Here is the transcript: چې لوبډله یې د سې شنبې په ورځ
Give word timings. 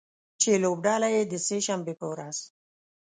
چې 0.41 0.51
لوبډله 0.63 1.07
یې 1.15 1.21
د 1.31 1.33
سې 1.45 1.57
شنبې 1.65 1.93
په 1.99 2.05
ورځ 2.11 2.37